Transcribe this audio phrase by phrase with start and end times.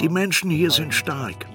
[0.00, 1.46] Die Menschen hier sind stark,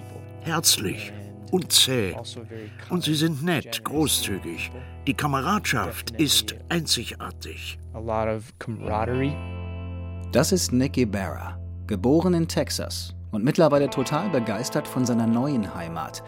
[0.41, 1.13] herzlich
[1.51, 2.15] und zäh.
[2.15, 2.41] Also
[2.89, 4.71] Und sie sind nett, großzügig.
[5.05, 7.77] Die Kameradschaft ist einzigartig.
[10.31, 16.23] Das ist Nick Ibarra, geboren in Texas und mittlerweile total begeistert von seiner neuen Heimat,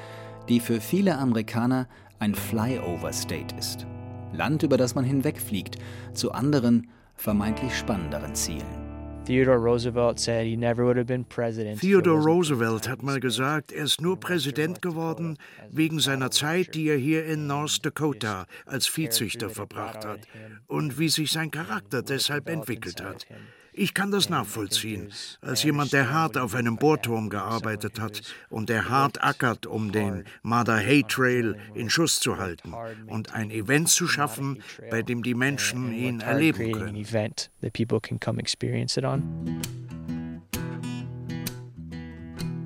[0.50, 1.88] die für viele Amerikaner
[2.20, 3.88] ein Flyover State ist.
[4.34, 5.78] Land, über das man hinwegfliegt,
[6.14, 8.91] zu anderen, vermeintlich spannenderen Zielen.
[9.32, 11.80] Theodore Roosevelt said he never would have been president.
[11.80, 15.38] Theodore Roosevelt hat mal gesagt, er ist nur Präsident geworden
[15.70, 20.28] wegen seiner Zeit, die er hier in North Dakota als Viehzüchter verbracht hat
[20.68, 23.26] und wie sich sein Charakter deshalb entwickelt hat.
[23.74, 28.90] Ich kann das nachvollziehen, als jemand, der hart auf einem Bohrturm gearbeitet hat und der
[28.90, 32.74] hart ackert, um den Mother Hay Trail in Schuss zu halten
[33.08, 36.96] und ein Event zu schaffen, bei dem die Menschen ihn erleben können.
[36.98, 39.62] event that people can come experience it on.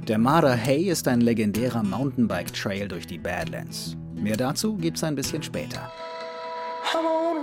[0.08, 3.96] Der Mara Hay ist ein legendärer Mountainbike-Trail durch die Badlands.
[4.16, 5.92] Mehr dazu gibt's ein bisschen später.
[6.94, 7.35] I'm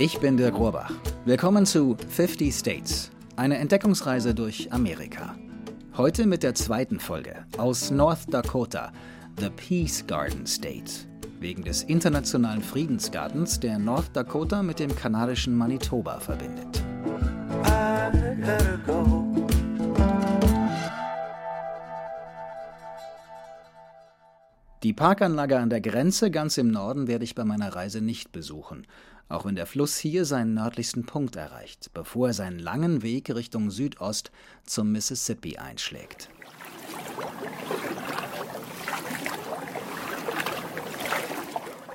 [0.00, 0.92] Ich bin Dirk Rohrbach.
[1.24, 5.34] Willkommen zu 50 States, eine Entdeckungsreise durch Amerika.
[5.96, 8.92] Heute mit der zweiten Folge aus North Dakota,
[9.38, 10.92] The Peace Garden State,
[11.40, 16.82] wegen des internationalen Friedensgartens, der North Dakota mit dem kanadischen Manitoba verbindet.
[24.84, 28.86] Die Parkanlage an der Grenze ganz im Norden werde ich bei meiner Reise nicht besuchen,
[29.28, 33.72] auch wenn der Fluss hier seinen nördlichsten Punkt erreicht, bevor er seinen langen Weg Richtung
[33.72, 34.30] Südost
[34.64, 36.30] zum Mississippi einschlägt.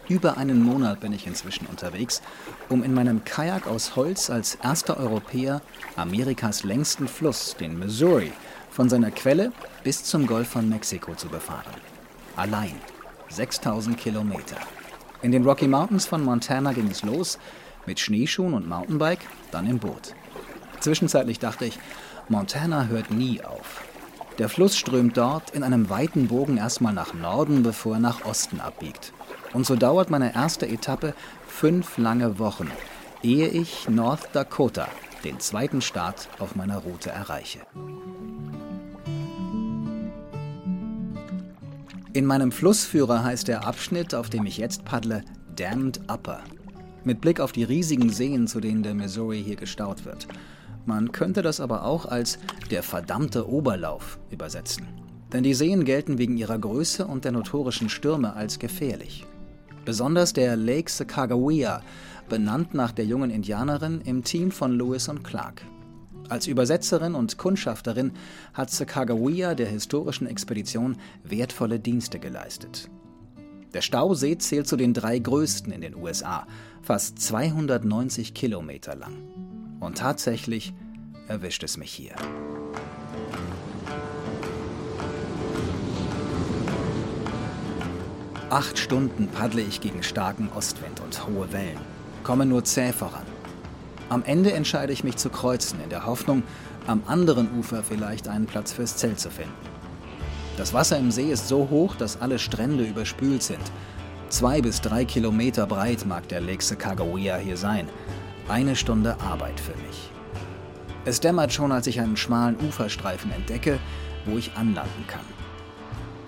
[0.10, 2.22] Über einen Monat bin ich inzwischen unterwegs,
[2.68, 5.62] um in meinem Kajak aus Holz als erster Europäer
[5.96, 8.34] Amerikas längsten Fluss, den Missouri,
[8.70, 9.54] von seiner Quelle
[9.86, 11.93] bis zum Golf von Mexiko zu befahren.
[12.36, 12.76] Allein.
[13.30, 14.58] 6000 Kilometer.
[15.22, 17.40] In den Rocky Mountains von Montana ging es los,
[17.86, 20.14] mit Schneeschuhen und Mountainbike, dann im Boot.
[20.80, 21.80] Zwischenzeitlich dachte ich,
[22.30, 23.84] Montana hört nie auf.
[24.40, 28.60] Der Fluss strömt dort in einem weiten Bogen erstmal nach Norden, bevor er nach Osten
[28.60, 29.14] abbiegt.
[29.54, 31.14] Und so dauert meine erste Etappe
[31.48, 32.72] fünf lange Wochen,
[33.22, 34.88] ehe ich North Dakota,
[35.24, 37.60] den zweiten Staat auf meiner Route, erreiche.
[42.16, 45.24] In meinem Flussführer heißt der Abschnitt, auf dem ich jetzt paddle,
[45.56, 46.42] Dammed Upper.
[47.04, 50.28] Mit Blick auf die riesigen Seen, zu denen der Missouri hier gestaut wird.
[50.86, 52.38] Man könnte das aber auch als
[52.70, 54.86] der verdammte Oberlauf übersetzen.
[55.34, 59.26] Denn die Seen gelten wegen ihrer Größe und der notorischen Stürme als gefährlich.
[59.84, 61.82] Besonders der Lake Sacagawea,
[62.30, 65.64] benannt nach der jungen Indianerin im Team von Lewis und Clark.
[66.30, 68.12] Als Übersetzerin und Kundschafterin
[68.54, 72.90] hat Sacagawea der historischen Expedition wertvolle Dienste geleistet.
[73.74, 76.48] Der Stausee zählt zu den drei größten in den USA,
[76.82, 79.18] fast 290 Kilometer lang.
[79.80, 80.74] Und tatsächlich
[81.28, 82.16] erwischt es mich hier.
[88.50, 91.80] Acht Stunden paddle ich gegen starken Ostwind und hohe Wellen,
[92.24, 93.33] komme nur zäh voran.
[94.10, 96.44] Am Ende entscheide ich mich zu kreuzen, in der Hoffnung,
[96.88, 99.54] am anderen Ufer vielleicht einen Platz fürs Zelt zu finden.
[100.58, 103.72] Das Wasser im See ist so hoch, dass alle Strände überspült sind.
[104.30, 107.90] Zwei bis drei Kilometer breit mag der Lake Sacagawea hier sein.
[108.48, 110.12] Eine Stunde Arbeit für mich.
[111.06, 113.80] Es dämmert schon, als ich einen schmalen Uferstreifen entdecke,
[114.26, 115.26] wo ich anlanden kann.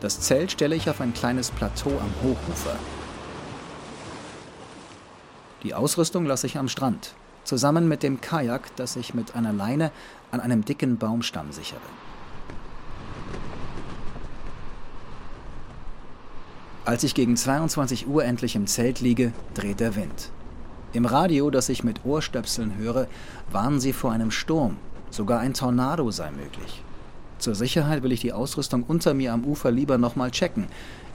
[0.01, 2.75] Das Zelt stelle ich auf ein kleines Plateau am Hochufer.
[5.63, 9.91] Die Ausrüstung lasse ich am Strand, zusammen mit dem Kajak, das ich mit einer Leine
[10.31, 11.79] an einem dicken Baumstamm sichere.
[16.83, 20.29] Als ich gegen 22 Uhr endlich im Zelt liege, dreht der Wind.
[20.93, 23.07] Im Radio, das ich mit Ohrstöpseln höre,
[23.51, 24.77] warnen sie vor einem Sturm.
[25.09, 26.83] Sogar ein Tornado sei möglich.
[27.39, 30.67] Zur Sicherheit will ich die Ausrüstung unter mir am Ufer lieber nochmal checken.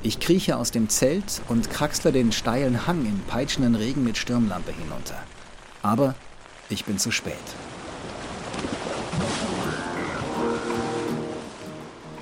[0.02, 4.72] Ich krieche aus dem Zelt und kraxle den steilen Hang im peitschenden Regen mit Stirnlampe
[4.72, 5.16] hinunter.
[5.82, 6.14] Aber
[6.68, 7.34] ich bin zu spät.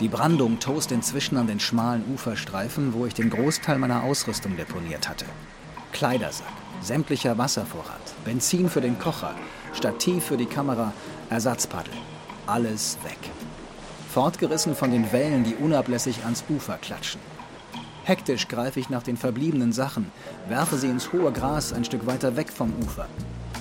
[0.00, 5.08] Die Brandung tost inzwischen an den schmalen Uferstreifen, wo ich den Großteil meiner Ausrüstung deponiert
[5.08, 5.24] hatte.
[5.92, 6.46] Kleidersack,
[6.80, 9.34] sämtlicher Wasservorrat, Benzin für den Kocher,
[9.72, 10.92] Stativ für die Kamera,
[11.30, 11.92] Ersatzpaddel.
[12.46, 13.18] alles weg.
[14.08, 17.20] Fortgerissen von den Wellen, die unablässig ans Ufer klatschen.
[18.04, 20.10] Hektisch greife ich nach den verbliebenen Sachen,
[20.48, 23.06] werfe sie ins hohe Gras ein Stück weiter weg vom Ufer.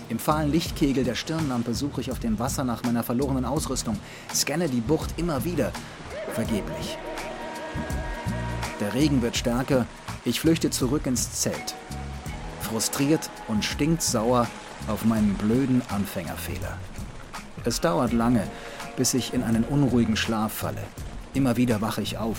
[0.09, 3.97] Im fahlen Lichtkegel der Stirnlampe suche ich auf dem Wasser nach meiner verlorenen Ausrüstung,
[4.33, 5.71] scanne die Bucht immer wieder.
[6.33, 6.97] Vergeblich.
[8.79, 9.85] Der Regen wird stärker,
[10.23, 11.75] ich flüchte zurück ins Zelt.
[12.61, 14.47] Frustriert und stinksauer
[14.87, 16.77] auf meinen blöden Anfängerfehler.
[17.65, 18.43] Es dauert lange,
[18.95, 20.83] bis ich in einen unruhigen Schlaf falle.
[21.33, 22.37] Immer wieder wache ich auf,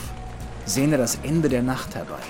[0.64, 2.21] sehne das Ende der Nacht herbei,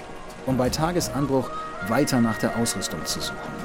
[0.47, 1.51] um bei Tagesanbruch
[1.87, 3.58] weiter nach der Ausrüstung zu suchen.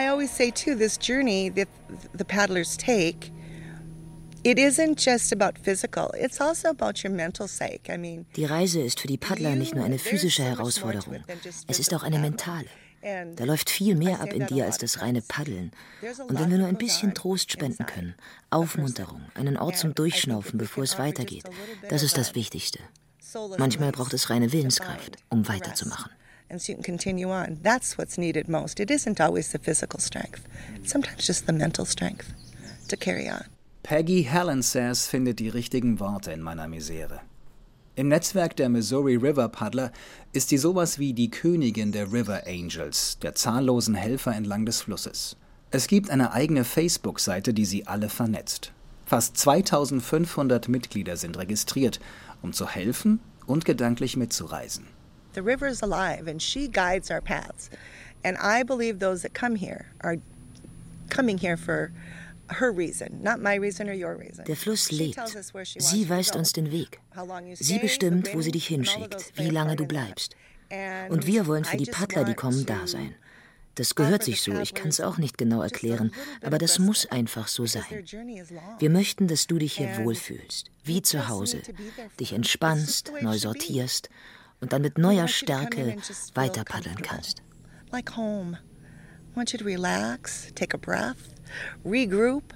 [0.00, 1.68] I always say too, this journey that
[2.14, 3.30] the paddlers take,
[4.44, 6.10] it isn't just about physical.
[6.14, 7.90] It's also about your mental sake.
[7.90, 11.22] I mean, Die Reise ist für die Paddler nicht nur eine physische Herausforderung,
[11.68, 12.68] es ist auch eine mentale.
[13.36, 15.70] Da läuft viel mehr ab in dir als das reine Paddeln.
[16.28, 18.14] Und wenn wir nur ein bisschen Trost spenden können,
[18.50, 21.44] Aufmunterung, einen Ort zum Durchschnaufen, bevor es weitergeht,
[21.88, 22.78] das ist das Wichtigste.
[23.58, 26.10] Manchmal braucht es reine Willenskraft, um weiterzumachen.
[26.50, 27.58] And so you can continue on.
[27.62, 28.80] That's what's needed most.
[28.80, 30.46] It isn't always the physical strength.
[30.84, 32.32] Sometimes just the mental strength
[32.88, 33.44] to carry on.
[33.82, 37.20] Peggy Helen says findet die richtigen Worte in meiner Misere.
[37.96, 39.92] Im Netzwerk der Missouri River Paddler
[40.32, 45.36] ist sie sowas wie die Königin der River Angels, der zahllosen Helfer entlang des Flusses.
[45.70, 48.72] Es gibt eine eigene Facebook-Seite, die sie alle vernetzt.
[49.06, 52.00] Fast 2500 Mitglieder sind registriert,
[52.42, 54.86] um zu helfen und gedanklich mitzureisen.
[55.32, 57.70] The river is alive and she guides our paths.
[58.24, 60.16] And I believe those that come here are
[61.08, 61.92] coming here for
[62.48, 64.44] her reason, not my reason or your reason.
[64.44, 65.20] Der Fluss lebt.
[65.78, 67.00] Sie weist uns den Weg.
[67.54, 70.34] Sie bestimmt, wo sie dich hinschickt, wie lange du bleibst.
[71.08, 73.14] Und wir wollen für die Paddler, die kommen, da sein.
[73.76, 76.12] Das gehört sich so, ich kann es auch nicht genau erklären,
[76.42, 78.04] aber das muss einfach so sein.
[78.78, 81.62] Wir möchten, dass du dich hier wohlfühlst, wie zu Hause,
[82.18, 84.10] dich entspannst, neu sortierst
[84.60, 85.96] und dann mit neuer Stärke
[86.34, 87.42] weiter paddeln kannst.
[87.92, 88.58] Like home.
[89.32, 91.34] I want you to relax, take a breath,
[91.84, 92.52] regroup,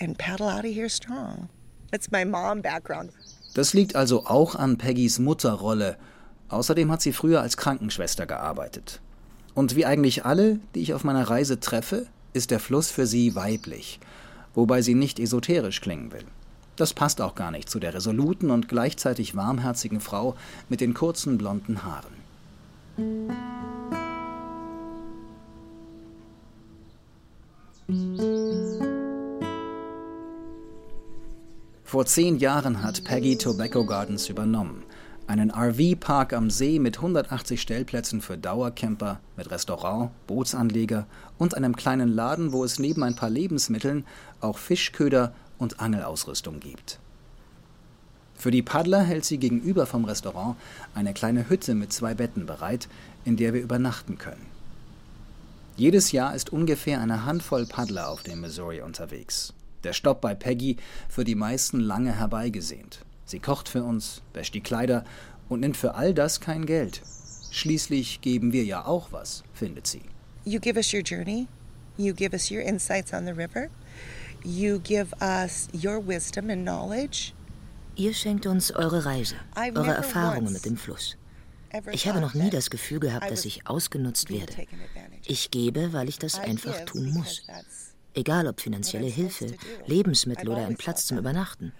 [0.00, 1.48] and paddle out of here strong.
[1.92, 3.12] It's my mom background.
[3.54, 5.98] Das liegt also auch an Peggys Mutterrolle.
[6.48, 9.00] Außerdem hat sie früher als Krankenschwester gearbeitet.
[9.54, 13.34] Und wie eigentlich alle, die ich auf meiner Reise treffe, ist der Fluss für sie
[13.34, 14.00] weiblich,
[14.54, 16.24] wobei sie nicht esoterisch klingen will.
[16.76, 20.36] Das passt auch gar nicht zu der resoluten und gleichzeitig warmherzigen Frau
[20.68, 22.22] mit den kurzen blonden Haaren.
[31.84, 34.82] Vor zehn Jahren hat Peggy Tobacco Gardens übernommen.
[35.26, 41.06] Einen RV-Park am See mit 180 Stellplätzen für Dauercamper, mit Restaurant, Bootsanleger
[41.38, 44.04] und einem kleinen Laden, wo es neben ein paar Lebensmitteln
[44.40, 46.98] auch Fischköder und Angelausrüstung gibt.
[48.34, 50.56] Für die Paddler hält sie gegenüber vom Restaurant
[50.94, 52.88] eine kleine Hütte mit zwei Betten bereit,
[53.24, 54.46] in der wir übernachten können.
[55.76, 59.54] Jedes Jahr ist ungefähr eine Handvoll Paddler auf dem Missouri unterwegs.
[59.84, 60.76] Der Stopp bei Peggy
[61.08, 63.04] für die meisten lange herbeigesehnt.
[63.24, 65.04] Sie kocht für uns, wäscht die Kleider
[65.48, 67.00] und nimmt für all das kein Geld.
[67.52, 70.02] Schließlich geben wir ja auch was, findet sie.
[70.44, 71.46] You give us your journey,
[71.96, 73.68] you give us your insights on the river,
[74.44, 77.34] you give us your wisdom and knowledge.
[77.96, 81.16] Ihr schenkt uns eure Reise, eure Erfahrungen mit dem Fluss.
[81.92, 84.52] Ich habe noch nie das Gefühl gehabt, dass ich ausgenutzt werde.
[85.26, 87.42] Ich gebe, weil ich das einfach tun muss.
[88.14, 89.54] Egal ob finanzielle Hilfe.
[89.86, 91.18] Lebensmittel oder ein Platz zum.
[91.18, 91.72] Übernachten.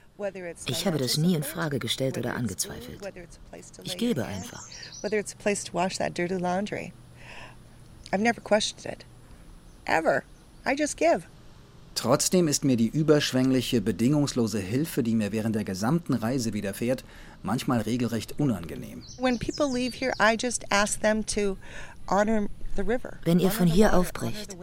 [0.67, 3.01] Ich habe das nie in Frage gestellt oder angezweifelt.
[3.83, 4.67] Ich gebe einfach.
[5.03, 6.93] Whether it's a place to wash that dirty laundry.
[8.13, 9.05] I've never questioned it.
[9.87, 10.23] Ever.
[10.65, 11.27] I just give.
[11.95, 17.05] Trotzdem ist mir die überschwängliche, bedingungslose Hilfe, die mir während der gesamten Reise widerfährt,
[17.43, 19.03] manchmal regelrecht unangenehm.
[19.19, 21.57] When people leave here, I just ask them to
[22.09, 23.19] honor the river.
[23.25, 24.57] Wenn ihr von hier aufbrecht,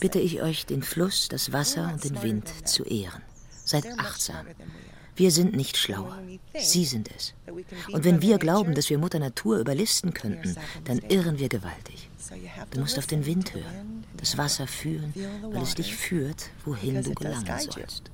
[0.00, 3.22] bitte ich euch, den Fluss, das Wasser und den Wind zu ehren.
[3.64, 4.46] Seid achtsam.
[5.22, 6.18] Wir sind nicht schlauer.
[6.58, 7.32] Sie sind es.
[7.92, 12.10] Und wenn wir glauben, dass wir Mutter Natur überlisten könnten, dann irren wir gewaltig.
[12.72, 15.14] Du musst auf den Wind hören, das Wasser fühlen,
[15.52, 18.10] weil es dich führt, wohin du gelangen sollst.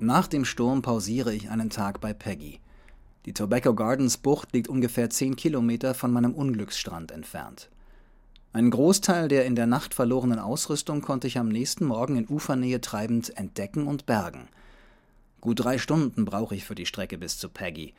[0.00, 2.58] Nach dem Sturm pausiere ich einen Tag bei Peggy.
[3.26, 7.68] Die Tobacco Gardens Bucht liegt ungefähr 10 Kilometer von meinem Unglücksstrand entfernt.
[8.52, 12.80] Einen Großteil der in der Nacht verlorenen Ausrüstung konnte ich am nächsten Morgen in Ufernähe
[12.80, 14.48] treibend entdecken und bergen.
[15.40, 17.94] Gut drei Stunden brauche ich für die Strecke bis zu Peggy.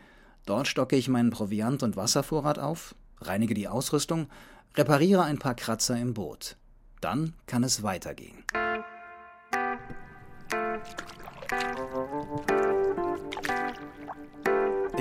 [0.46, 4.28] Dort stocke ich meinen Proviant- und Wasservorrat auf, reinige die Ausrüstung,
[4.76, 6.58] repariere ein paar Kratzer im Boot.
[7.00, 8.44] Dann kann es weitergehen.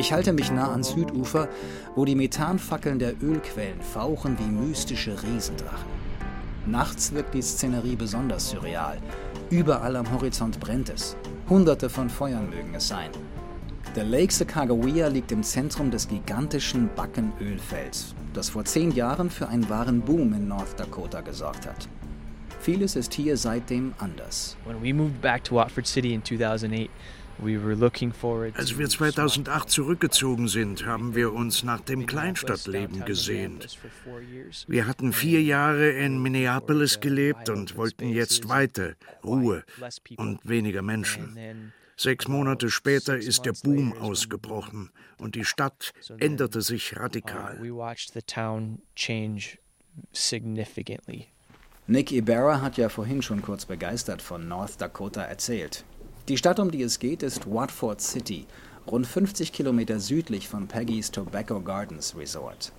[0.01, 1.47] Ich halte mich nah ans Südufer,
[1.95, 5.91] wo die Methanfackeln der Ölquellen fauchen wie mystische Riesendrachen.
[6.65, 8.97] Nachts wirkt die Szenerie besonders surreal.
[9.51, 11.19] Überall am Horizont brennt es.
[11.51, 13.11] Hunderte von Feuern mögen es sein.
[13.95, 19.69] Der Lake Sacagawea liegt im Zentrum des gigantischen Backenölfelds, das vor zehn Jahren für einen
[19.69, 21.89] wahren Boom in North Dakota gesorgt hat.
[22.61, 24.57] Vieles ist hier seitdem anders.
[24.65, 26.91] When we moved back to Watford City in 2008,
[27.43, 33.79] als wir 2008 zurückgezogen sind, haben wir uns nach dem Kleinstadtleben gesehnt.
[34.67, 38.95] Wir hatten vier Jahre in Minneapolis gelebt und wollten jetzt weiter,
[39.25, 39.65] Ruhe
[40.17, 41.73] und weniger Menschen.
[41.97, 47.59] Sechs Monate später ist der Boom ausgebrochen und die Stadt änderte sich radikal.
[51.87, 55.85] Nick Ibarra hat ja vorhin schon kurz begeistert von North Dakota erzählt.
[56.31, 58.47] Die Stadt, um die es geht, ist Watford City,
[58.87, 62.71] rund 50 Kilometer südlich von Peggy's Tobacco Gardens Resort.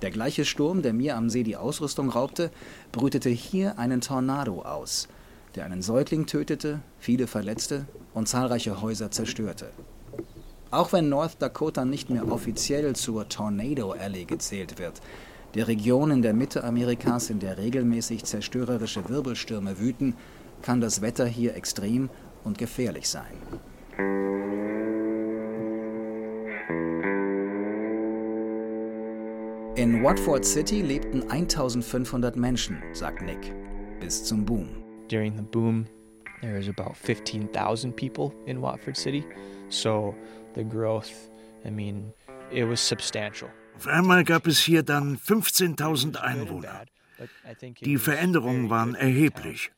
[0.00, 2.52] Der gleiche Sturm, der mir am See die Ausrüstung raubte,
[2.92, 5.08] brütete hier einen Tornado aus,
[5.56, 9.70] der einen Säugling tötete, viele verletzte und zahlreiche Häuser zerstörte.
[10.70, 15.00] Auch wenn North Dakota nicht mehr offiziell zur Tornado Alley gezählt wird,
[15.56, 20.14] der Region in der Mitte Amerikas, in der regelmäßig zerstörerische Wirbelstürme wüten,
[20.62, 22.08] kann das Wetter hier extrem
[22.44, 23.36] und gefährlich sein.
[29.76, 33.52] In Watford City lebten 1500 Menschen, sagt Nick,
[33.98, 34.68] bis zum Boom.
[35.08, 35.86] During the boom,
[36.40, 39.24] there was about 15,000 people in Watford City.
[39.68, 40.14] So
[40.54, 41.10] the growth,
[41.64, 42.12] I mean,
[42.52, 43.50] it was substantial.
[43.76, 46.84] Auf einmal gab es hier dann 15.000 Einwohner.
[47.80, 49.72] Die Veränderungen waren erheblich,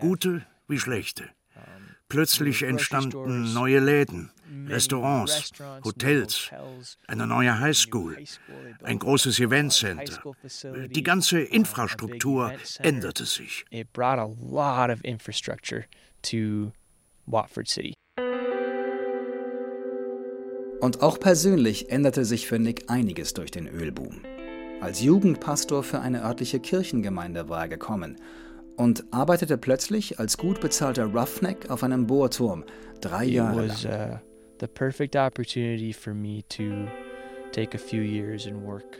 [0.00, 1.28] gute wie schlechte.
[2.12, 4.30] Plötzlich entstanden neue Läden,
[4.66, 5.50] Restaurants,
[5.82, 6.50] Hotels,
[7.06, 8.18] eine neue Highschool,
[8.82, 10.22] ein großes Eventcenter.
[10.90, 13.64] Die ganze Infrastruktur änderte sich.
[20.80, 24.20] Und auch persönlich änderte sich für Nick einiges durch den Ölboom.
[24.82, 28.16] Als Jugendpastor für eine örtliche Kirchengemeinde war er gekommen
[28.76, 32.64] und arbeitete plötzlich als gut bezahlter Roughneck auf einem Bohrturm
[33.00, 34.20] drei Jahre lang.
[34.60, 34.68] Uh,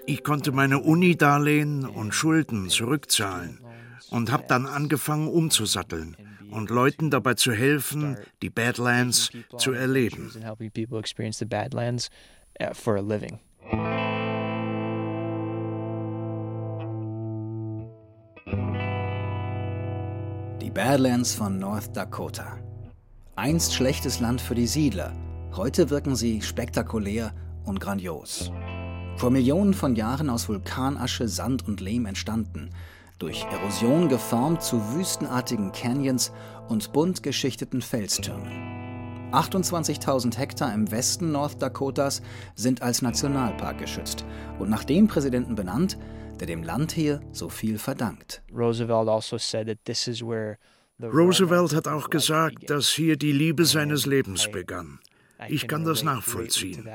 [0.06, 3.60] ich konnte meine Uni-Darlehen und Schulden zurückzahlen
[4.10, 6.16] und habe dann angefangen umzusatteln
[6.50, 10.30] und Leuten dabei zu helfen, die Badlands zu erleben.
[20.74, 22.56] Badlands von North Dakota.
[23.36, 25.12] Einst schlechtes Land für die Siedler,
[25.54, 27.34] heute wirken sie spektakulär
[27.66, 28.50] und grandios.
[29.16, 32.70] Vor Millionen von Jahren aus Vulkanasche, Sand und Lehm entstanden,
[33.18, 36.32] durch Erosion geformt zu wüstenartigen Canyons
[36.68, 38.71] und bunt geschichteten Felstürmen.
[39.32, 42.22] 28.000 Hektar im Westen North Dakotas
[42.54, 44.24] sind als Nationalpark geschützt
[44.58, 45.98] und nach dem Präsidenten benannt,
[46.38, 48.42] der dem Land hier so viel verdankt.
[48.54, 50.58] Roosevelt also said that this is where
[51.00, 55.00] Roosevelt hat auch gesagt, dass hier die Liebe seines Lebens begann.
[55.48, 56.88] Ich kann das nachvollziehen.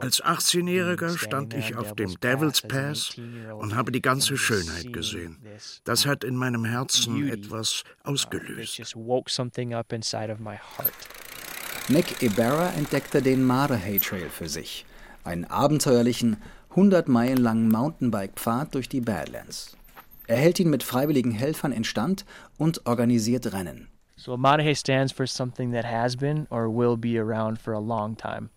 [0.00, 3.16] Als 18-Jähriger stand ich auf dem Devil's Pass
[3.58, 5.38] und habe die ganze Schönheit gesehen.
[5.84, 8.80] Das hat in meinem Herzen etwas ausgelöst.
[11.90, 14.86] Nick Ibarra entdeckte den Marahay Trail für sich,
[15.22, 16.38] einen abenteuerlichen,
[16.70, 19.76] 100 Meilen langen Mountainbike-Pfad durch die Badlands.
[20.26, 22.24] Er hält ihn mit freiwilligen Helfern instand
[22.56, 23.88] und organisiert Rennen.
[24.16, 28.16] So Marahe stands for something that has been or will be around for a long
[28.16, 28.48] time.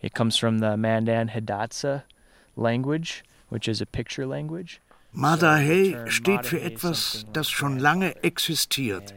[0.00, 2.04] It comes from the Mandan Hidatsa
[2.56, 4.80] language, which is a picture language.
[5.12, 9.12] Madahe steht für etwas, das schon lange existiert.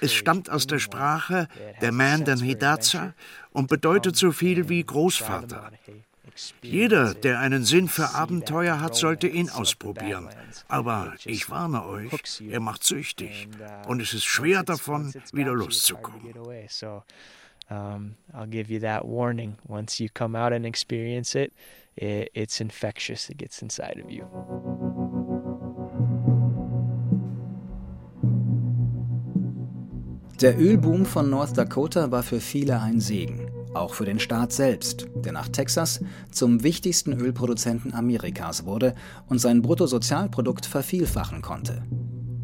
[0.00, 1.48] Es stammt aus der Sprache
[1.80, 3.14] der Mandan Hidatsa
[3.50, 5.70] und bedeutet so viel wie Großvater.
[6.62, 10.28] Jeder, der einen Sinn für Abenteuer hat, sollte ihn ausprobieren.
[10.68, 13.48] Aber ich warne euch, er macht süchtig
[13.86, 16.32] und es ist schwer davon, wieder loszukommen.
[17.70, 19.58] Um, I'll give you that warning.
[19.68, 21.52] Once you come out and experience it,
[21.96, 23.28] it it's infectious.
[23.28, 24.24] It gets inside of you.
[30.40, 35.08] Der Ölboom von North Dakota war für viele ein Segen Auch für den Staat selbst,
[35.16, 35.98] der nach Texas
[36.30, 38.94] zum wichtigsten Ölproduzenten Amerikas wurde
[39.28, 41.82] und sein Bruttosozialprodukt vervielfachen konnte.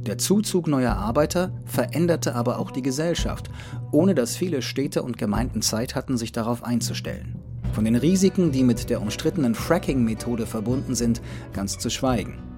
[0.01, 3.49] Der Zuzug neuer Arbeiter veränderte aber auch die Gesellschaft,
[3.93, 7.37] ohne dass viele Städte und Gemeinden Zeit hatten, sich darauf einzustellen.
[7.75, 11.23] Von den Risiken, die mit der umstrittenen Fracking-Methode verbunden sind,
[11.53, 12.54] ganz zu schweigen.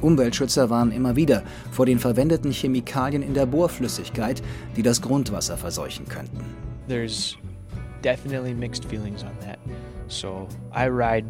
[0.00, 4.42] Umweltschützer warnen immer wieder vor den verwendeten Chemikalien in der Bohrflüssigkeit,
[4.76, 6.44] die das Grundwasser verseuchen könnten.
[6.88, 7.36] There's
[8.02, 9.58] definitely mixed feelings on that.
[10.08, 11.26] So I ride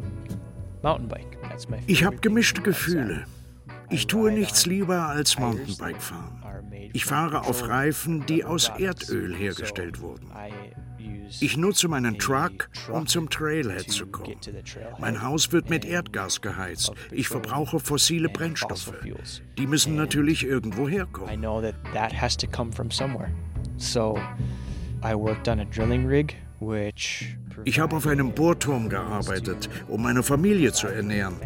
[0.82, 1.38] mountain bike.
[1.42, 3.24] That's my Ich habe gemischte Gefühle.
[3.90, 6.40] Ich tue nichts lieber als Mountainbike fahren.
[6.92, 10.30] Ich fahre auf Reifen, die aus Erdöl hergestellt wurden.
[11.40, 14.36] Ich nutze meinen Truck, um zum Trailhead zu kommen.
[14.98, 16.92] Mein Haus wird mit Erdgas geheizt.
[17.10, 18.92] Ich verbrauche fossile Brennstoffe.
[19.58, 21.32] Die müssen natürlich irgendwo herkommen.
[21.32, 23.30] I know that that has to come from somewhere.
[23.76, 24.18] So
[25.02, 30.22] I worked on a drilling rig, which Ich habe auf einem Bohrturm gearbeitet, um meine
[30.22, 31.36] Familie zu ernähren.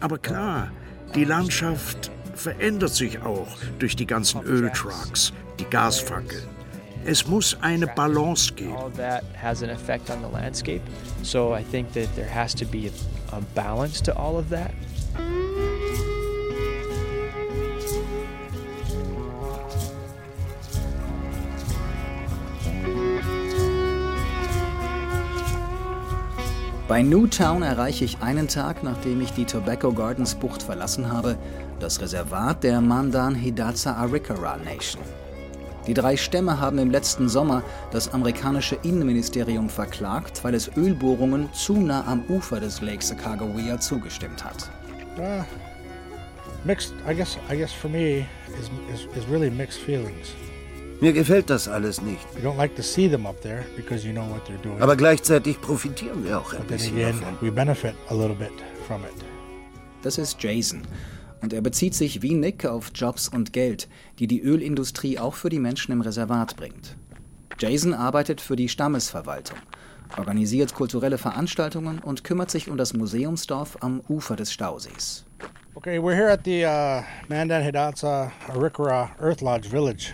[0.00, 0.70] Aber klar,
[1.14, 6.57] die Landschaft verändert sich auch durch die ganzen Öltrucks, die Gasfackeln.
[7.10, 8.76] Es muss eine Balance geben.
[8.76, 10.82] all that has an effect on the landscape.
[11.22, 12.88] So I think that there has to be
[13.32, 14.72] a, a balance to all of that.
[26.88, 31.38] Bei Newtown erreiche ich einen Tag, nachdem ich die Tobacco Gardens Bucht verlassen habe,
[31.80, 35.02] das Reservat der Mandan Hidatsa Arikara Nation.
[35.88, 41.80] Die drei Stämme haben im letzten Sommer das amerikanische Innenministerium verklagt, weil es Ölbohrungen zu
[41.80, 44.70] nah am Ufer des Lake Sacagawea zugestimmt hat.
[45.16, 45.42] Uh,
[46.64, 46.92] mixed.
[47.08, 47.38] I guess.
[47.50, 48.26] I guess for me
[48.60, 50.34] is, is is really mixed feelings.
[51.00, 52.20] Mir gefällt das alles nicht.
[52.36, 54.82] You don't like to see them up there because you know what they're doing.
[54.82, 59.00] Aber gleichzeitig profitieren wir auch ein bisschen again, davon.
[60.02, 60.82] Das ist Jason.
[61.40, 65.48] Und er bezieht sich wie Nick auf Jobs und Geld, die die Ölindustrie auch für
[65.48, 66.96] die Menschen im Reservat bringt.
[67.58, 69.58] Jason arbeitet für die Stammesverwaltung,
[70.16, 75.24] organisiert kulturelle Veranstaltungen und kümmert sich um das Museumsdorf am Ufer des Stausees.
[75.74, 80.12] Okay, we're here at the uh, Mandan Hidatsa Arikara Earth Lodge Village.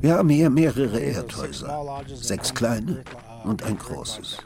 [0.00, 2.02] Wir haben hier mehrere Erdhäuser.
[2.14, 3.04] Sechs kleine
[3.44, 4.38] und ein großes,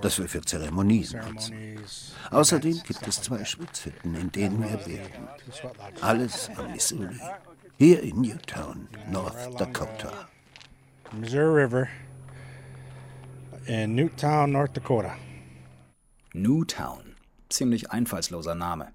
[0.00, 1.54] das wir für Zeremonien nutzen.
[2.34, 5.28] Außerdem gibt es zwei Schwitzhütten, in denen wir beten.
[6.00, 7.20] Alles am Missouri.
[7.78, 10.10] Hier in Newtown, North Dakota.
[11.12, 11.88] Missouri River
[13.66, 15.14] in Newtown, North Dakota.
[16.32, 17.14] Newtown.
[17.50, 18.92] Ziemlich einfallsloser Name.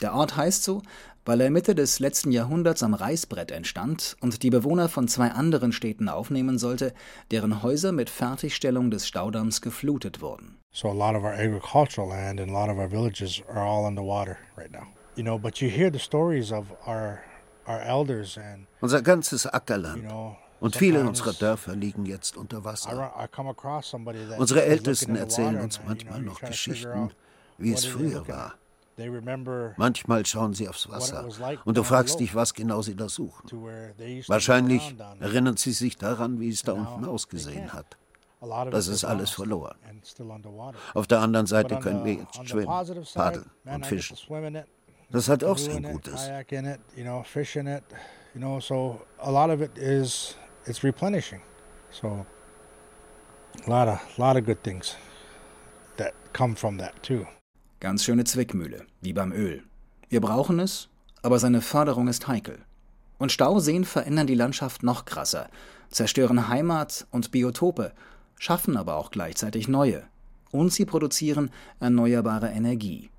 [0.00, 0.82] Der Ort heißt so,
[1.24, 5.72] weil er Mitte des letzten Jahrhunderts am Reißbrett entstand und die Bewohner von zwei anderen
[5.72, 6.92] Städten aufnehmen sollte,
[7.30, 10.58] deren Häuser mit Fertigstellung des Staudamms geflutet wurden.
[10.70, 13.86] So a lot of our agricultural land and a lot of our villages are all
[13.86, 14.86] underwater right now.
[15.16, 17.20] You know, but you hear the stories of our
[17.66, 22.58] our elders and Unser ganzes you Ackerland know und viele unserer Dörfer liegen jetzt unter
[22.58, 23.12] I, Wasser.
[24.38, 27.10] Unsere Ältesten erzählen uns manchmal noch Geschichten,
[27.58, 28.54] wie es früher war.
[29.76, 31.28] Manchmal schauen sie aufs Wasser
[31.64, 33.48] und du fragst dich, was genau sie da suchen.
[34.26, 37.96] Wahrscheinlich erinnern sie sich daran, wie es da unten ausgesehen hat.
[38.70, 39.76] Das ist is alles verloren.
[40.94, 42.66] Auf der anderen Seite können wir jetzt schwimmen,
[43.14, 44.16] paddeln und fischen.
[45.10, 46.28] Das hat auch sein Gutes.
[53.66, 54.96] a lot of lot of good things
[55.96, 57.26] that come from that too.
[57.80, 59.62] Ganz schöne Zwickmühle, wie beim Öl.
[60.08, 60.88] Wir brauchen es,
[61.22, 62.58] aber seine Förderung ist heikel.
[63.18, 65.48] Und Stauseen verändern die Landschaft noch krasser,
[65.88, 67.92] zerstören Heimat und Biotope,
[68.36, 70.02] schaffen aber auch gleichzeitig neue.
[70.50, 73.10] Und sie produzieren erneuerbare Energie.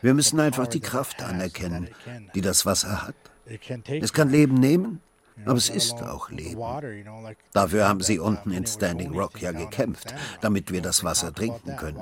[0.00, 1.88] Wir müssen einfach die Kraft anerkennen,
[2.34, 3.16] die das Wasser hat.
[3.86, 5.00] Es kann Leben nehmen,
[5.44, 6.60] aber es ist auch Leben.
[7.52, 11.98] Dafür haben sie unten in Standing Rock ja gekämpft, damit wir das Wasser trinken können.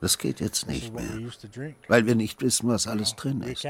[0.00, 1.30] Das geht jetzt nicht mehr,
[1.88, 3.64] weil wir nicht wissen, was alles drin ist.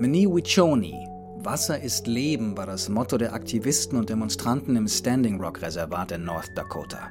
[0.00, 6.12] Mniwichoni, Wasser ist Leben, war das Motto der Aktivisten und Demonstranten im Standing Rock Reservat
[6.12, 7.10] in North Dakota.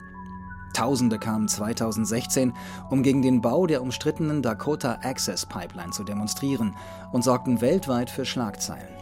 [0.73, 2.53] Tausende kamen 2016,
[2.89, 6.75] um gegen den Bau der umstrittenen Dakota Access Pipeline zu demonstrieren
[7.11, 8.93] und sorgten weltweit für Schlagzeilen.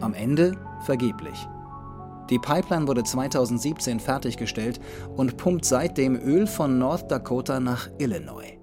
[0.00, 1.48] Am Ende vergeblich.
[2.30, 4.80] Die Pipeline wurde 2017 fertiggestellt
[5.16, 8.58] und pumpt seitdem Öl von North Dakota nach Illinois.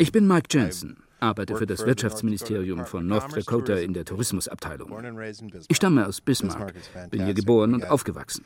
[0.00, 1.05] Ich bin Mike Jensen.
[1.20, 4.92] Arbeite für das Wirtschaftsministerium von North Dakota in der Tourismusabteilung.
[5.68, 6.74] Ich stamme aus Bismarck,
[7.10, 8.44] bin hier geboren und aufgewachsen.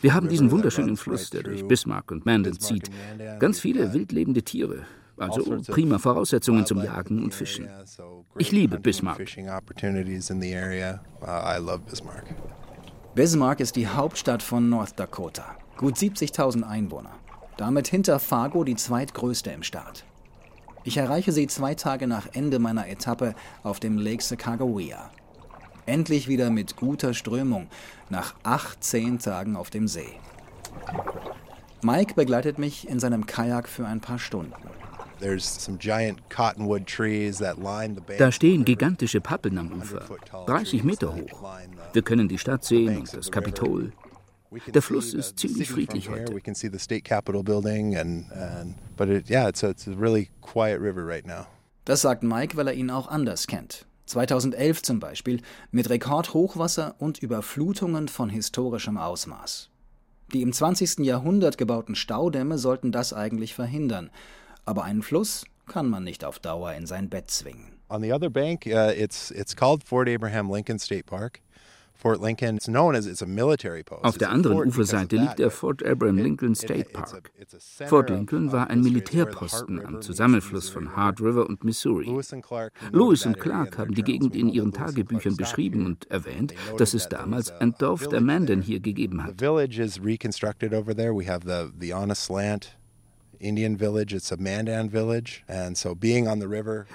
[0.00, 2.90] Wir haben diesen wunderschönen Fluss, der durch Bismarck und Mandan zieht.
[3.38, 4.84] Ganz viele wildlebende Tiere,
[5.16, 7.68] also prima Voraussetzungen zum Jagen und Fischen.
[8.38, 9.24] Ich liebe Bismarck.
[13.14, 15.56] Bismarck ist die Hauptstadt von North Dakota.
[15.76, 17.12] Gut 70.000 Einwohner.
[17.56, 20.04] Damit hinter Fargo die zweitgrößte im Staat.
[20.86, 25.10] Ich erreiche sie zwei Tage nach Ende meiner Etappe auf dem Lake Sacagawea.
[25.84, 27.66] Endlich wieder mit guter Strömung,
[28.08, 30.14] nach 18 Tagen auf dem See.
[31.82, 34.54] Mike begleitet mich in seinem Kajak für ein paar Stunden.
[38.18, 40.04] Da stehen gigantische Pappeln am Ufer,
[40.46, 41.50] 30 Meter hoch.
[41.94, 43.92] Wir können die Stadt sehen und das Kapitol.
[44.50, 46.32] Der Fluss ist ziemlich friedlich heute.
[51.84, 53.86] Das sagt Mike, weil er ihn auch anders kennt.
[54.06, 59.70] 2011 zum Beispiel mit Rekordhochwasser und Überflutungen von historischem Ausmaß.
[60.32, 60.98] Die im 20.
[61.00, 64.10] Jahrhundert gebauten Staudämme sollten das eigentlich verhindern.
[64.64, 67.72] Aber einen Fluss kann man nicht auf Dauer in sein Bett zwingen.
[67.88, 71.40] On the other bank, uh, it's, it's called Fort Abraham Lincoln State Park.
[74.02, 77.30] Auf der anderen Uferseite liegt der Fort Abraham Lincoln State Park.
[77.86, 82.06] Fort Lincoln war ein Militärposten am Zusammenfluss von Hard River und Missouri.
[82.92, 87.50] Lewis und Clark haben die Gegend in ihren Tagebüchern beschrieben und erwähnt, dass es damals
[87.50, 89.40] ein Dorf der Mandan hier gegeben hat.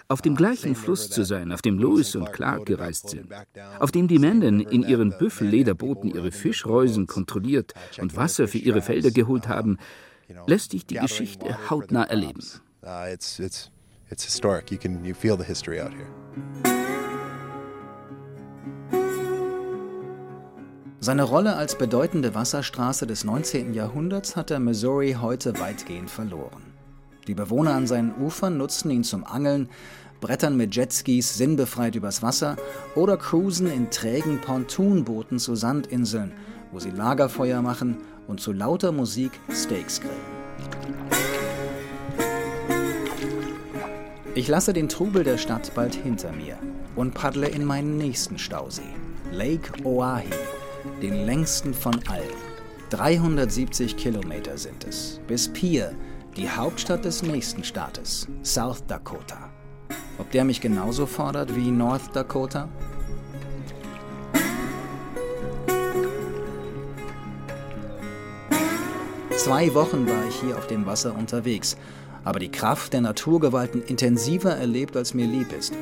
[0.07, 3.27] Auf dem uh, gleichen Fluss zu sein, auf dem Lewis und Clark gereist sind,
[3.79, 9.11] auf dem die Mandan in ihren Büffellederbooten ihre Fischreusen kontrolliert und Wasser für ihre Felder
[9.11, 9.77] geholt haben,
[10.47, 12.41] lässt dich die Geschichte hautnah erleben.
[12.83, 13.13] Uh,
[14.11, 14.71] it's historic.
[14.71, 17.00] You can you feel the history out here.
[21.03, 23.73] Seine Rolle als bedeutende Wasserstraße des 19.
[23.73, 26.61] Jahrhunderts hat der Missouri heute weitgehend verloren.
[27.25, 29.67] Die Bewohner an seinen Ufern nutzen ihn zum Angeln,
[30.19, 32.55] brettern mit Jetskis sinnbefreit übers Wasser
[32.93, 36.33] oder cruisen in trägen Pontoonbooten zu Sandinseln,
[36.71, 40.13] wo sie Lagerfeuer machen und zu lauter Musik Steaks grillen.
[44.35, 46.59] Ich lasse den Trubel der Stadt bald hinter mir
[46.95, 48.93] und paddle in meinen nächsten Stausee,
[49.31, 50.25] Lake Oahe
[51.01, 52.51] den längsten von allen.
[52.89, 55.95] 370 Kilometer sind es, bis Pierre,
[56.35, 59.49] die Hauptstadt des nächsten Staates, South Dakota.
[60.17, 62.69] Ob der mich genauso fordert wie North Dakota?
[69.37, 71.75] Zwei Wochen war ich hier auf dem Wasser unterwegs,
[72.23, 75.73] aber die Kraft der Naturgewalten intensiver erlebt, als mir lieb ist.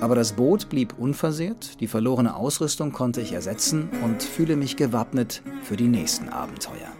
[0.00, 5.42] Aber das Boot blieb unversehrt, die verlorene Ausrüstung konnte ich ersetzen und fühle mich gewappnet
[5.62, 6.92] für die nächsten Abenteuer.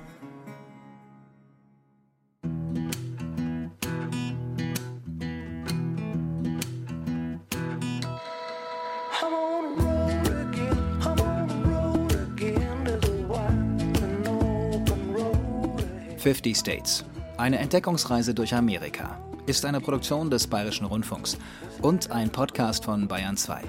[16.16, 17.04] Fifty States.
[17.36, 21.38] Eine Entdeckungsreise durch Amerika ist eine Produktion des Bayerischen Rundfunks
[21.80, 23.62] und ein Podcast von Bayern 2.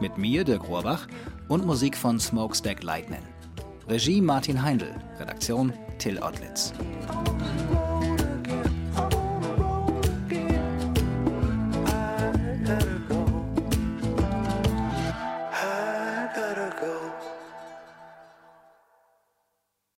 [0.00, 1.08] Mit mir, Dirk Rohrbach,
[1.48, 3.22] und Musik von Smokestack Lightning.
[3.88, 6.72] Regie Martin Heindl, Redaktion Till Ottlitz.